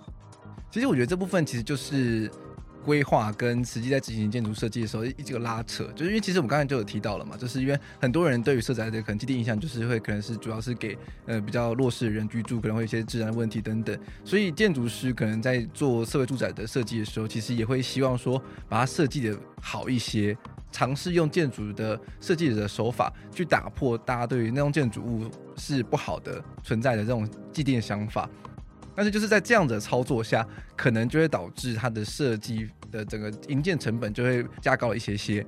[0.69, 2.29] 其实我觉得这部分其实就是。
[2.85, 10.95] 规划跟实际在执行建筑设计的时候，一直有拉扯，就是因为其实我们刚才就有提到了嘛，就是因为很多人对于社宅的可能既定印象就是会可能是主要是给
[11.25, 20.37] 呃比较弱势的人居住，可能会有一些治安问题等等，所以建筑师可能在做社会住宅的设计的时候，其实也会希望说把它设计的好一些，
[20.71, 28.29] 尝试用建筑的设计的手法去打破大家对于那种建筑物是不好的存在的这种既定的想法。
[28.95, 35.45] 但是就是在这样的操作下，可能就会导致它的设计的整个营建成本就会加高一些些。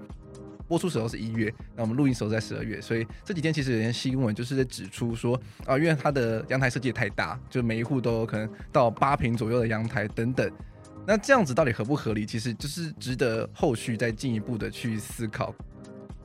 [0.67, 10.51] 播出时候是一月，那我们录音时候在十二月，所以这几天其实有些新闻就是在指出说啊，因为它的阳台设计也太大，就每一户都有可能到八平左右的阳台等等。
[11.05, 12.25] 那这样子到底合不合理？
[12.25, 15.55] 其实就是值得后续再进一步的去思考。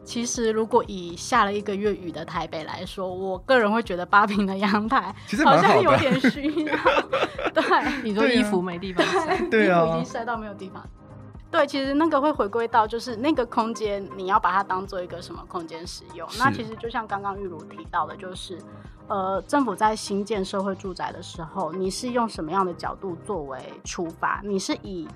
[0.05, 6.77] 其实，如果以下了一个月雨的台北来说，我个人会觉得八平的阳台 好像有点需要。
[7.55, 10.83] 对，你说衣服没地方晒，对啊，衣服已经晒到没有地方。
[11.51, 16.27] 对，其实那个会回归到就是那个空间，你要把它当做一个什么空间使用？
[16.39, 18.59] 那其实就像刚刚玉茹提到的，就是
[19.07, 24.41] 呃，政府在新建社会住宅的时候，你是用什么样的角度作为出发？
[24.43, 25.07] 你是以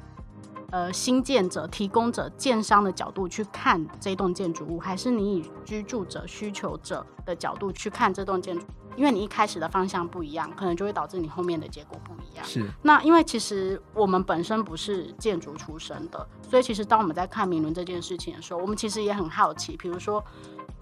[0.70, 8.64] 呃，新建者、提供者、建商的角度去看这栋建筑物，还是你以居住者、需求者的角度去看这栋建筑？
[8.96, 12.44] 因为你一开始的方向不一样，可能就会导致你后面的结果不一样。
[12.44, 12.64] 是。
[12.82, 19.76] 那因为其实我们本身不是建筑出身的，所以其实当我们在看明伦这件事情的时候，我们其实也很好奇。
[19.76, 20.24] 比如说，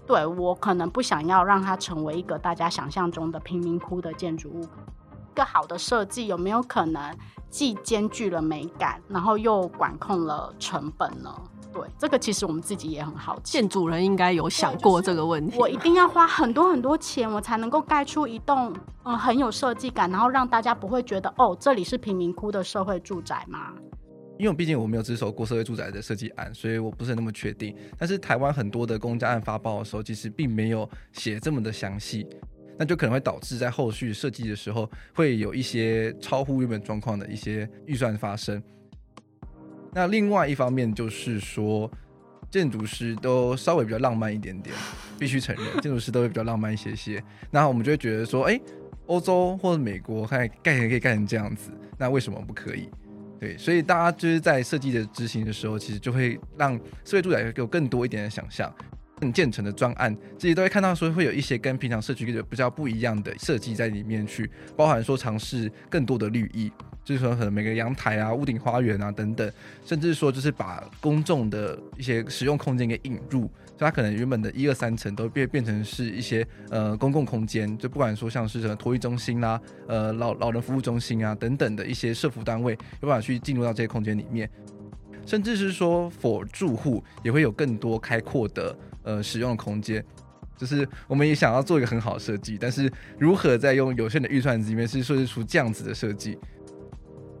[0.07, 5.04] 对，我可能不想要让它成为一个大家想象中的贫民窟的建筑物，一
[5.35, 7.15] 个好的设计有没有可能？
[7.47, 11.33] 既兼具了美感，然后又管控了成本呢？
[11.71, 13.53] 对，这个其实我们自己也很好奇。
[13.53, 15.57] 建筑人应该有想过这个问题。
[15.57, 23.73] 我一定要花很多很多钱，我才能够盖出一栋嗯很有设计感，然后让大家不会觉得哦，这里是贫民窟的社会住宅吗？
[24.37, 27.73] 因为毕竟我没有接手过社会住宅的设计案，所以我不是那么确定。
[27.97, 32.27] 但是台湾很多的公家案发包的时候，其实并没有写这么的详细。
[32.77, 38.61] 那就可能会导致在后续设计的时候，会有一些超乎原本状况的一些预算发生。
[39.93, 41.89] 那另外一方面就是说，
[42.51, 44.75] 建筑师都稍微比较浪漫一点点，
[45.17, 47.23] 必须承认，建筑师都会比较浪漫一些些。
[47.49, 48.59] 那我们就会觉得说，哎，
[49.05, 52.89] 欧洲或者美国看盖可以盖成这样子，那为什么不可以？
[53.39, 58.73] 对，所以大家就是在设计的执行的时候，其实就会让社会住宅有更多一点的想象。
[59.19, 66.71] 更建成的专案，自己都会看到说会有一些跟平常社区比较不一样的设计在里面去，包含说尝试更多的绿意，
[67.03, 69.49] 就是说可能每个阳台啊、屋顶花园啊等等，
[69.85, 84.49] 甚至说就是把公众的一些使用空间给引入，就它可能原本的一二三层都变变成是一些呃公共空间，就不管说像是什么托育中心啦、啊、呃老老人服务中心啊等等的一些社服单位，有办法去进入到这些空间里面，
[85.25, 88.75] 甚至是说 for 住户也会有更多开阔的。
[89.05, 90.03] 呃，使用的空间，
[90.57, 96.35] 就是我们也想要做一个很好的设计，但是如何在用有限的预算里面是设计出这样子的设计，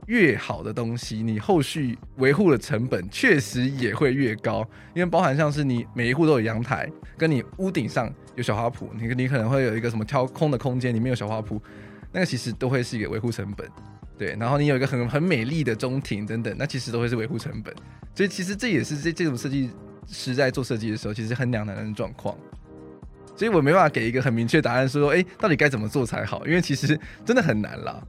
[0.05, 11.59] 越好的东西，你后续维护的成本确实也会越高，因为包含像是你每一户都有阳台，跟你屋顶上有小花圃，你你可能会有一个什么挑空的空间，里面有小花圃，
[12.11, 13.67] 那个其实都会是一个维护成本，
[14.19, 17.73] 对，然后你有一个很很美丽的中庭等等，那其实都会是维护成本，
[18.13, 19.71] 所以其实这也是这这种设计。
[20.07, 22.35] 是在做设计的时候，其实很两难的状况，
[23.35, 26.45] 所以我没办法给一个很明确答案，说，哎，到底该怎么做才好？
[26.45, 28.01] 因为其实真的很难啦。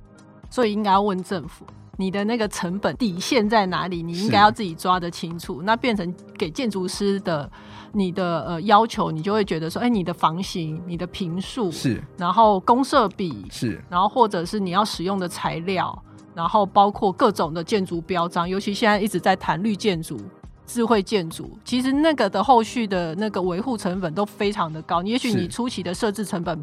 [0.48, 4.02] 所以应该要问政府，你的那个成本底线在哪里？
[4.02, 5.60] 你应该要自己抓得清楚。
[5.62, 7.50] 那变成给建筑师的
[7.92, 16.00] 你的呃要求，你就会觉得说，哎、欸，你的房型、你的平数是，然后公设比是，然后或者是你要使用的材料，
[16.34, 20.16] 然后包括各种的建筑标章，尤其现在一直在谈绿建筑、
[20.66, 25.02] 智慧建筑，其实那个的后续的那个维护成本都非常的高。
[25.02, 26.60] 也许你初期的设置成本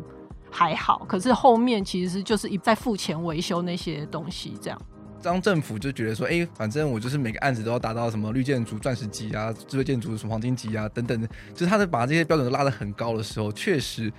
[0.51, 4.81] 还好，可是后面其实就是一再付钱维修那些东西这样。
[5.21, 14.11] 当政府就觉得说，哎、欸，反正我就是每个案子都要达到什么绿建筑、钻石级啊，智慧建筑什么黄金级啊等等的，就是他在把这些标准都拉得很高的时候，确实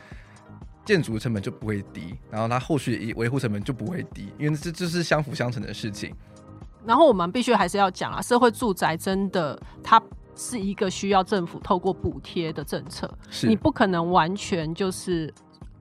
[0.86, 6.10] 建筑成本就不会低，然后它后续维护成本就不会低，因为这这是相辅相成的事情。
[6.86, 10.02] 然后我们必须还是要讲啊，社会住宅真的它
[10.34, 15.32] 是一个需要政府透过补贴的政策，是你不可能完全就是。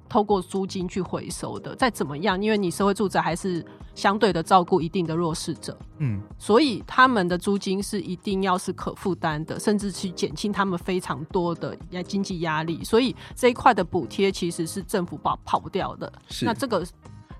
[0.09, 12.83] 透过租金去回收的，再怎么样，因为你社会住宅还是相对的照顾一定的弱势者，嗯，所以他们的租金是一定要是可负担的，甚至去减轻他们非常多的经济压力。
[12.83, 16.13] 所以这一块的补贴其实是政府跑跑不掉的。
[16.29, 16.85] 是，那这个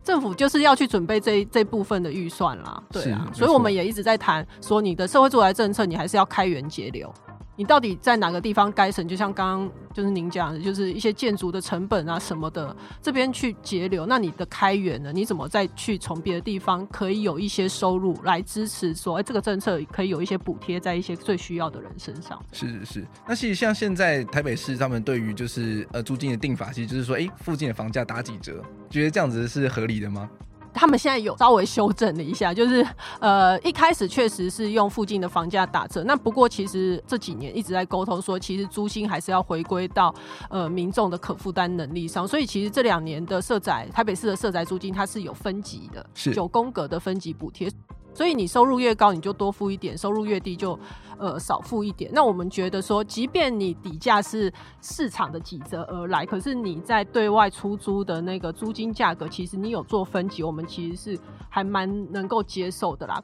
[0.03, 7.11] 政府就是要去准备这这部分的预算啦，对啊，所以我们也一直在谈说，你的社会住宅政策，你还是要开源节流。
[7.55, 9.07] 你到底在哪个地方该省？
[9.07, 14.05] 就像刚刚就是您讲的，就是一些建筑的成本啊什么的，这边去节流。
[14.05, 15.11] 那你的开源呢？
[15.13, 22.43] 你怎么再去从别的地方可以有一些收入来支持说，哎、这个政策可以有一些补贴在一些最需要的人身上？
[22.51, 23.07] 是是是。
[23.27, 30.29] 那其实像现在台北市他们对于就是呃租金的定法，其实就是说，哎、附近的房价打几折，觉得这样子是合理的吗？
[30.73, 32.85] 他们现在有稍微修正了一下，就是
[33.19, 40.13] 呃一开始确实是用附近的房价打折，那不过其实这几年一直在沟通说，其实租金还是要回归到
[40.49, 47.71] 呃民众的可负担能力上，所以其实这两年的社宅，台北市的社宅租金它是有分级的，是九宫格的分级补贴。
[48.15, 50.79] 所以你收入越高，你就多付一点；收入越低，就
[51.23, 52.11] 呃少付一点。
[52.13, 63.23] 那我们觉得说，即便你底价是市场的几折而来，可是你在对外出租的那个租金价格，其实你有做分级，我们其实是还蛮能够接受的啦。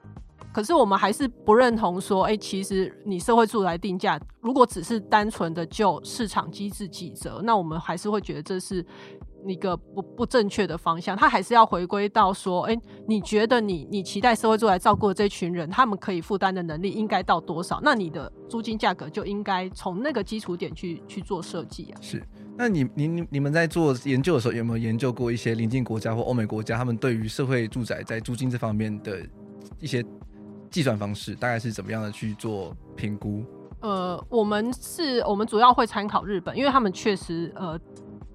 [0.54, 8.86] 可是我们还是不认同说，哎、其实你社会住宅定价，如果只是单纯的就市场机制几折，那我们还是会觉得这是。
[9.48, 17.80] 一个不不正确的方向，他还是要回归到说，哎、欸，你觉得你你期待社会住宅照顾的这群人，他们可以负担的能力应该到多少？
[17.82, 22.02] 那你的租金价格就应该从那个基础点去去做设计啊。
[22.02, 22.22] 是，
[22.58, 29.20] 那你你你你们在做研究的时候，有没有研究过一些邻近国家或欧美国家，他们对于社会住宅在租金这方面的
[29.80, 30.04] 一些
[30.70, 33.44] 计算方式，大概是怎么样的去做评估？
[33.82, 37.80] 呃，我们是我们主要会参考日本，因为他们确实呃。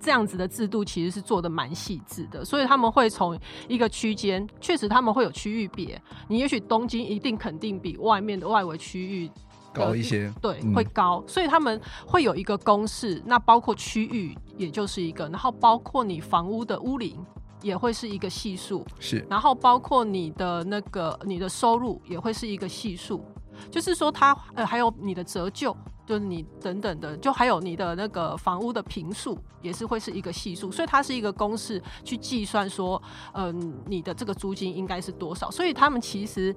[0.00, 6.00] 这样子的制度其实是做的蛮细致的，所以他们会从一个区间，确实他们会有区域别。
[6.28, 9.30] 你也许东京一定肯定比外面的外围区域
[9.72, 11.24] 高一些，对，会高。
[11.26, 17.18] 所以他们会有一个公式，那包括区域也就是一个，然后包括你房屋的屋龄
[17.62, 23.24] 也会是一个系数，是，然后包括你的那个你的收入也会是一个系数，
[23.70, 25.74] 就是说它呃还有你的折旧。
[26.06, 35.50] 就是你等等的，就还有你的那个房屋的平数，也是会是一个系数，所以它是一个公式去计算说，嗯，你的这个租金应该是多少。
[35.50, 36.54] 所以他们其实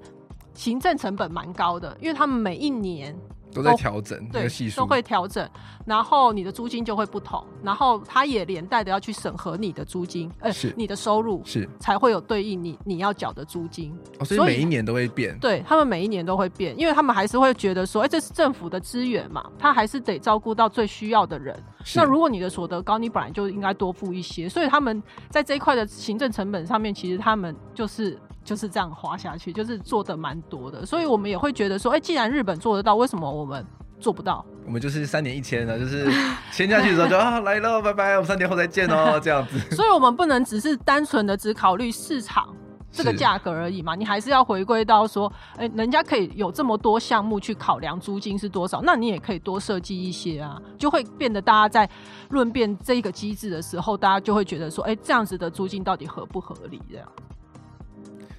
[0.54, 3.16] 行政成本蛮高的，因为他们每一年。
[3.52, 5.48] 都在调整，对，都会调整，
[5.86, 21.58] 然后你的租金就会不同，然后他也连带的要去审核你的租金，呃，是你的收入是才会有对应你你要缴的租金，哦，所以每一年都会变，对他们每一年都会变，因为他们还是会觉得说，哎、欸，这是政府的资源嘛，他还是得照顾到最需要的人。
[21.94, 28.18] 那如果你的所得高，你本来就应该多付一些，所以他们在这一块的行政成本上面，其实他们就是。
[28.48, 33.62] 就是这样滑下去，就是做的蛮多的，所以我们也会觉得说，哎、欸，既然日本做得到，为什么我们
[34.00, 34.42] 做不到？
[34.64, 36.10] 我们就是三年一签的，就是
[36.50, 39.58] 签下去的时候就 啊来了，拜拜，我们三年后再见哦，这样子。
[39.76, 42.48] 所以我们不能只是单纯的只考虑市场
[42.90, 51.90] 这个价格而已嘛，你还是要回归到说，哎、欸，人家可以有这么多项目去考量租金是多少，那你也可以多设计一些啊，就会变得大家在
[52.30, 57.06] 论辩这个机制的时候，大家就会觉得说，哎、欸，这样子的租金到底合不合理这样。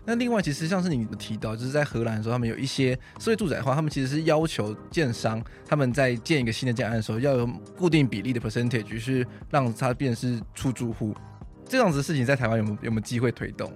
[0.10, 7.46] 那另外，其实像是你提到，就是在荷兰的时候，他们有一些社会住宅的话，他们其实是要求建商他们在建一个新的建案的时候，要有
[7.78, 11.16] 固定比例的 percentage，是让它变成是出租户。
[11.64, 13.72] 这样子的事情在台湾有没有有没有机会推动？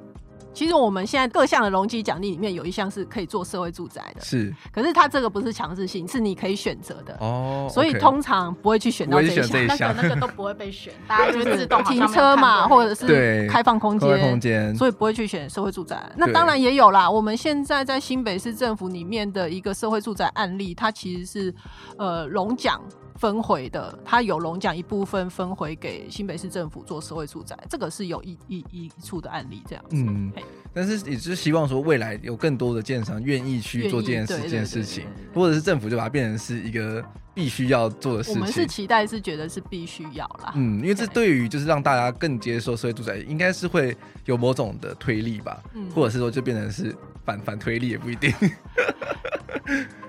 [0.54, 4.54] 其实我们现在各项的容积奖励里面有一项是可以做社会住宅的，是。
[4.72, 7.68] 可是它这个不是强制性，是你可以选择的哦。
[7.72, 16.02] 所以通常不会去选到这一项，一项那个那个都不会被选，大家就自动停车嘛，或者是开放空间，空间，所以不会去选社会住宅。
[16.16, 21.54] 那当然也有啦，我们现在在新北市政府里面的一个社会住宅案例，它其实是
[21.98, 22.80] 呃龙奖。
[23.24, 29.96] 分回的，他有龙奖一部分分回给新北市政府做社会住宅，这个是有一一一处的案例这样子。
[29.96, 30.30] 嗯，
[30.74, 37.02] 但是也是希望说未来有更多的建商愿意去做这件事这件事情，或者是政府就把它变成是一个
[37.34, 38.42] 必须要做的事情。
[38.42, 40.52] 我们是期待是觉得是必须要啦。
[40.58, 43.96] 嗯，因为这对于就是让大家更接受社会住宅，应该是会
[44.26, 46.94] 有某种的推力吧，嗯、或者是说就变成是
[47.24, 48.34] 反反推力也不一定。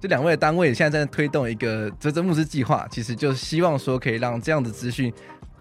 [0.00, 5.12] 这两位的单位现在在推动一个遮遮幕之计划，其实就希望说可以让这样的资讯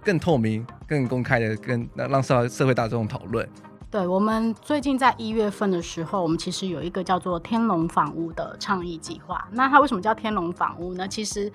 [0.02, 3.48] 更透明、更公开的跟让社社会大众讨论。
[3.92, 9.46] 对，我们最近在一月份的时候，我们其实有一个叫做“天龙房屋”的倡议计划。
[9.52, 11.08] 那它为什么叫天龙房屋呢？
[11.08, 11.52] 其实。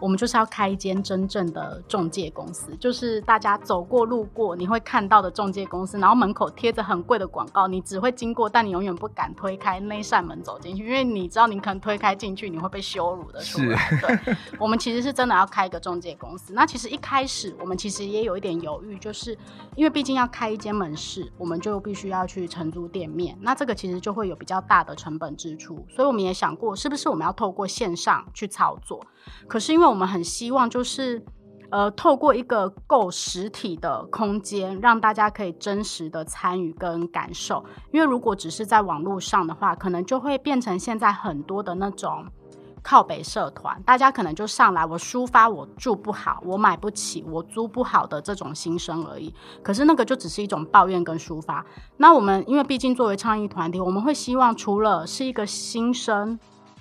[0.00, 13.76] 我们就是要开一间真正的中介公司，就是大家走过路过你会看到的中介公司，然后门口贴着很贵的广告，你只会经过，但你永远不敢推开那扇门走进去，因为你知道你可能推开进去你会被羞辱的出来。
[13.76, 16.54] 是对，我们其实是真的要开一个中介公司。
[16.54, 19.36] 那其实一开始我们其实也有一点犹豫，就是
[19.76, 29.04] 因为毕竟要开一间门市，我们就必须要去承租店面，那这个其实就会有比较大的成本支出，所以我们也想过是不是我们要透过线上去操作，
[29.46, 29.90] 可是因为。
[29.90, 31.20] 我们很希望，就是
[31.70, 37.64] 呃，透过一个够实体的空间，让大家可以真实的参与跟感受。
[37.90, 42.24] 因为如果只是在网络上的话，可能就会变成现在很多的那种
[42.84, 49.34] 靠北社团，大家可能就上来我抒发我住不好、我买不起、我租不好的这种心声而已。
[49.60, 51.66] 可是那个就只是一种抱怨跟抒发。
[51.96, 56.38] 那我们因为毕竟作为倡议团体，我们会希望除了是一个心声。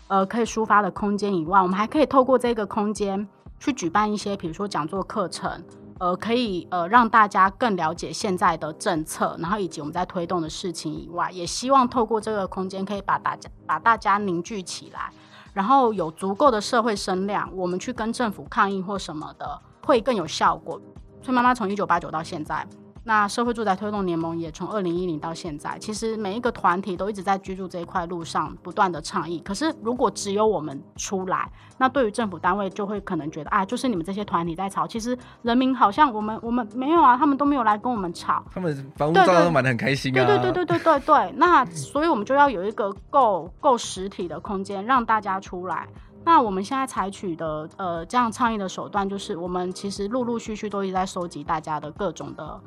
[0.10, 3.28] 呃，可以抒发的空间以外，我们还可以透过这个空间
[3.60, 5.64] 去举办一些，比如说讲座课程，
[6.00, 15.12] 呃，可以呃让大家更了解现在的政策，然后以及我们在推动的事情以外，也希望透过这个空间可以把大家把大家凝聚起来，
[15.54, 20.82] 然后有足够的社会声量，我们去跟政府抗议或什么的，会更有效果。
[21.22, 22.68] 崔妈妈从一九八九到现在。
[23.10, 29.40] 那社会住宅推动联盟也从二零一零到现在，其实每一个团体都一直在居住这一块路上不断的倡议。
[29.40, 34.86] 可是如果只有我们出来，那对于政府单位就会可能觉得啊，就是你们这些团体在吵。
[34.86, 38.44] 其实人民好像我们我们没有啊，他们都没有来跟我们吵。
[38.54, 40.24] 他们房屋照样都买的很开心啊。
[40.24, 41.34] 对对对对对对对。
[41.36, 45.88] 那所以我们就要有一个够够实体的空间让大家出来。
[46.24, 52.62] 那我们现在采取的呃这样倡议的手段，就是我们其实陆陆续续都一直在收集大家的各种的。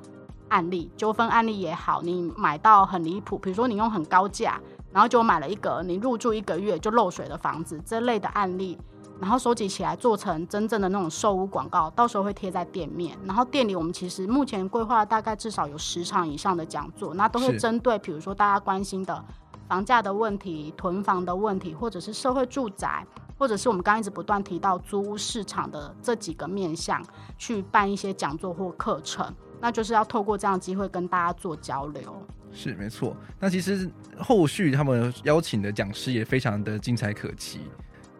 [0.53, 4.61] 案例纠纷案例也好，你买到很离谱，比如说你用很高价，
[4.92, 8.76] 然后就买了一个你入住一个月就漏水的房子，这类的案例，
[9.18, 13.16] 然后收集起来做成真正的那种售屋广告，到时候会贴在店面。
[13.24, 19.24] 然后店里我们其实目前规划大概至少有十场以上的讲座，那都会针对比如说大家关心的
[19.66, 23.07] 房价的问题、囤房的问题，或者是社会住宅，
[23.38, 27.03] 或者是我们刚刚一直不断提到租屋市场的这几个面向，
[27.38, 29.34] 去办一些讲座或课程。
[29.63, 32.21] 那就是要透过这样的机会跟大家做交流，
[32.53, 33.17] 是没错。
[33.39, 33.89] 那其实
[34.19, 37.61] 后续他们邀请的讲师也非常的精彩可期。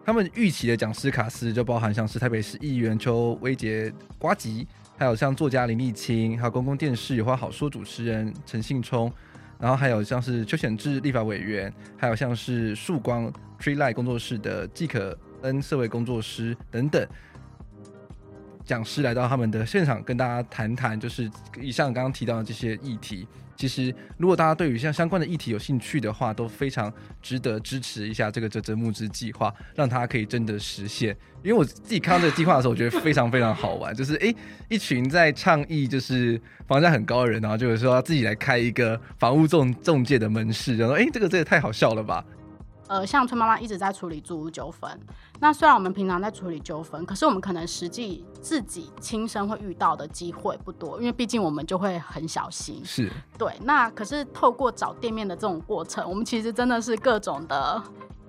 [0.05, 4.65] 他们预期的讲师卡司就包含像是台北市议员邱威杰瓜吉，
[4.97, 9.11] 还有像作家林立青，还有公共电视有话好说主持人陈信聪，
[9.59, 13.29] 然后还有像是邱显智立法委员，还有像是曙光
[13.59, 17.05] Tree Light 工作室的季可恩社会工作师等等。
[18.65, 21.29] 讲师来到他们的现场，跟大家谈谈，就是
[21.61, 23.27] 以上刚刚提到的这些议题。
[23.55, 26.91] 其实，如果大家对于像相关的议题有兴趣的话，都非常
[27.21, 31.15] 值得支持一下这个啧啧募资计划，让它可以真的实现。
[31.43, 34.35] 因为我自己看到这个计划的时候，我觉得非常非常好玩，就是诶，
[34.69, 42.25] 一群在倡议就是房价很高的人，然后就是说自己来开一个房屋仲仲介的门市，然后诶，这个这个太好笑了吧。
[42.93, 44.87] 呃，像春妈妈一直在处理租屋纠纷。
[45.39, 52.79] 那虽然我们平常在处理纠纷，可是我们可能实际自己亲身会遇到的机会不多，因为毕竟我们就会很小心。
[52.85, 53.51] 是对。
[53.63, 57.81] 那可是透过找店面的这种过程，我们其实真的是各种的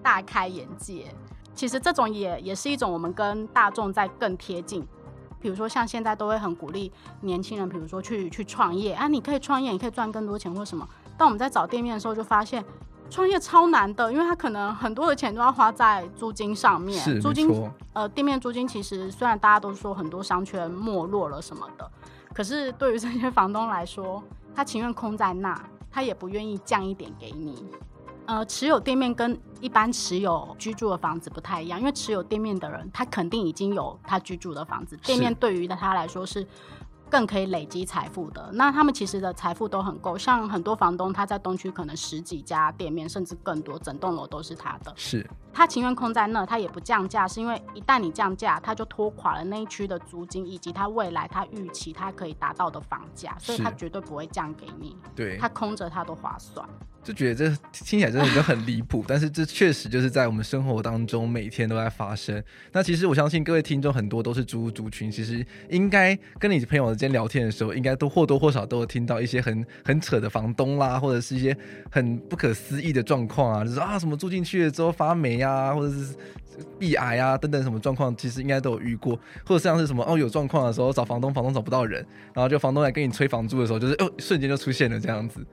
[0.03, 1.15] 大开眼界。
[1.55, 4.83] 其实这种也也是一种我们跟大众在更贴近。
[5.43, 6.91] 比如说像现在都会很鼓励
[7.21, 10.89] 年轻人，比如说去去创业啊，你可以创业，你可以赚更多钱或什么。
[11.19, 12.65] 当我们在找店面的时候，就发现。
[13.11, 17.01] 创业超难的，因为他可能很多的钱都要花在租金上面。
[17.01, 21.91] 是，租金，呃，店面租金其实虽然大家都说很多商圈没落了什么的，
[22.33, 24.23] 可是对于这些房东来说，
[24.55, 25.59] 他情愿空在那，
[25.91, 27.67] 他也不愿意降一点给你。
[28.27, 36.47] 呃，持有店面跟一般持有居住的房子不太一样，因为持有店面的人，他肯定已经有他居住的房子，店面对于他来说是
[37.11, 38.51] 更可以累积财富的。
[38.53, 44.93] 那他们其实的财富都很够，像很多房东他在东区可能十几家店面，甚至更多，整栋楼都是他的。
[44.97, 54.97] 是，他情愿空在那，他也不降价，是因为一旦你降价，他就拖垮了那一区的租金，以及他未来他预期他可以达到的房价，所以他绝对不会降给你。
[55.15, 56.69] 对，他空着他都划算。
[57.05, 62.43] 就觉得这听起来真的就很离谱，但是这确实就是在我们生活当中每天都在发生。
[62.73, 71.55] 那其实我相信各位听众很多都是租屋族群，其实应该跟你朋友之间聊天的时候，应该都或多或少都有听到一些很很扯的房东啦，或者是一些
[71.91, 76.15] 很不可思议的状况啊，就是啊什么住进去了之后发霉啊，或者是
[76.79, 85.45] 壁癌啊等等什么状况，其实应该都有遇过，或者像是什么哦有状况的时候找房东，房东找不到人，然后就房东来跟你催房租的时候，就是哦瞬间就出现了这样子。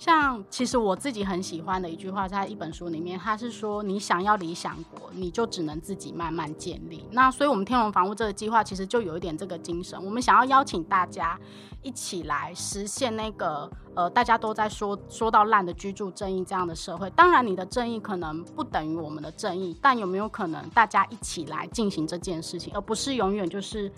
[0.00, 7.04] 像其实我自己很喜欢的一句话，在一本书里面，他是说：你想要理想国，你就只能自己慢慢建立。
[7.10, 10.02] 那所以，我们天龙房屋这个计划，其实就有一点这个精神。
[10.02, 11.38] 我们想要邀请大家
[11.82, 17.10] 一起来实现那个呃，大家都在说说到烂的居住正义这样的社会。
[17.10, 23.92] 当然，你的正义可能不等于我们的正义，但有没有可能大家一起来进行这件事情，而不是永远就是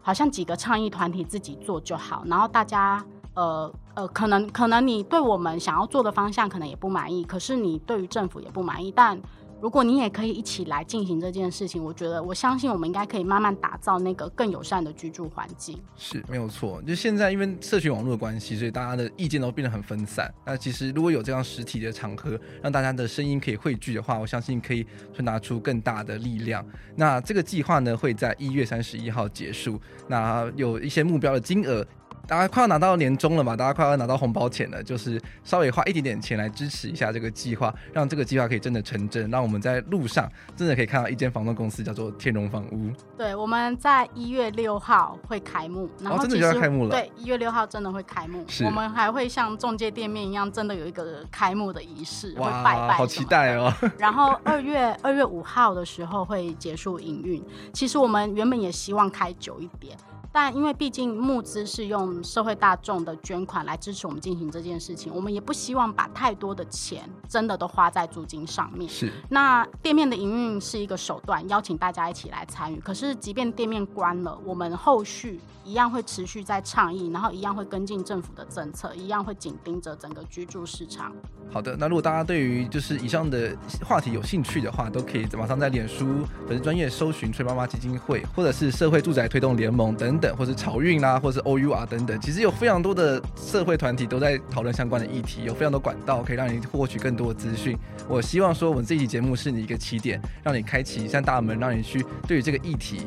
[0.00, 3.04] 好像几个倡议团体自己做就好，然后大家。
[3.34, 8.92] 呃呃，可能可能你对我们想要做的方向可能也不满意，可是你对于政府也不满意。
[8.94, 9.20] 但
[9.60, 15.78] 如果你也可以一起来进行这件事情，我觉得我相信我们应该可以慢慢打造那个更友善的居住环境。
[15.96, 20.32] 是没有错，就现在因为社群网络的关系，所以大家的意见都变得很分散。
[20.44, 26.66] 那其实如果有这样实体的场合，让大家的声音可以汇聚的话，我相信可以传达出更大的力量。
[26.96, 29.80] 那这个计划呢，会在一月三十一号结束。
[30.08, 31.86] 那有一些目标的金额。
[32.26, 42.90] 大家快要拿到年终了嘛，大家快要拿到红包钱了，就是稍微花一点点钱来支持一下这个计划，让这个计划可以真的成真，让我们在路上真的可以看到一间房东公司叫做天龙房屋。
[43.18, 46.90] 对，我们在一月六号会开幕，然后、哦、真的就要开幕了。
[46.90, 53.72] 对，一月六号真的会开幕，我们还会像中介店面一样，真的有一个开幕的仪式，会拜拜，好期待哦。
[53.98, 57.42] 然后二月二月五号的时候会结束营运。
[57.72, 59.96] 其实我们原本也希望开久一点。
[60.32, 68.88] 但因为毕竟募资是用社会大众的捐款来支持我们进行这件事情，我们也不希望把太多的钱真的都花在租金上面。
[68.88, 69.12] 是。
[69.28, 72.80] 那店面的营运是一个手段，邀请大家一起来参与。
[72.80, 81.12] 可是，即便店面关了，我们后续一样会持续在倡议，然后一样会跟进政府的政策，一样会紧盯着整个居住市场。
[81.52, 83.54] 好的，那如果大家对于就是以上的
[83.84, 90.21] 话题有兴趣的话，都可以马上在脸书粉丝专业搜寻“崔妈妈基金会”或者是社会住宅推动联盟等。
[90.22, 97.76] 等，或者潮运啦，或者是 O U 啊等等，其实有非常多的社会团体都在讨论相关的议题，有非常多管道可以让你获取更多的资讯。
[98.08, 103.02] 我希望说，我们这期节目是你一个起点，让你开启一扇大门，让你去对于这个议题，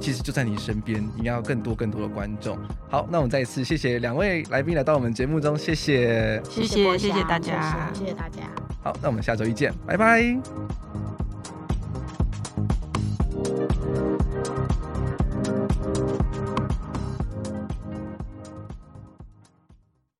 [0.00, 2.58] 其实就在你身边，应该要更多更多的观众。
[2.90, 8.42] 好，那我们再一次谢谢两位来宾来到我们节目中，谢谢，谢谢，谢谢大家，谢谢大家。
[8.82, 10.38] 好，那我们下周一见，拜拜。